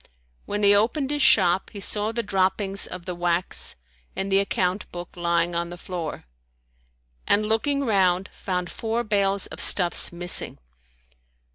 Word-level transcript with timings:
When 0.47 0.63
he 0.63 0.73
opened 0.73 1.11
his 1.11 1.21
shop, 1.21 1.69
he 1.69 1.79
saw 1.79 2.11
the 2.11 2.23
droppings 2.23 2.87
of 2.87 3.05
the 3.05 3.13
wax 3.13 3.75
and 4.15 4.31
the 4.31 4.39
account 4.39 4.91
book 4.91 5.09
lying 5.15 5.53
on 5.53 5.69
the 5.69 5.77
floor, 5.77 6.25
and 7.27 7.45
looking 7.45 7.85
round, 7.85 8.27
found 8.33 8.71
four 8.71 9.03
bales 9.03 9.45
of 9.45 9.61
stuffs 9.61 10.11
missing. 10.11 10.57